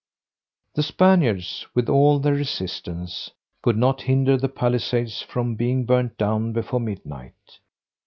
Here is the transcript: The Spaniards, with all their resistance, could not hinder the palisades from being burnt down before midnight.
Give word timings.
The 0.73 0.81
Spaniards, 0.81 1.67
with 1.75 1.87
all 1.87 2.17
their 2.17 2.33
resistance, 2.33 3.29
could 3.61 3.77
not 3.77 4.01
hinder 4.01 4.35
the 4.35 4.49
palisades 4.49 5.21
from 5.21 5.53
being 5.53 5.85
burnt 5.85 6.17
down 6.17 6.53
before 6.53 6.79
midnight. 6.79 7.59